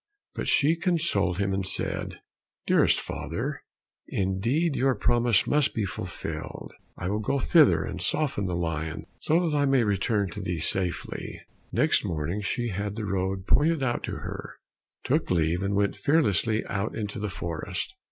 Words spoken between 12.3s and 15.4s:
she had the road pointed out to her, took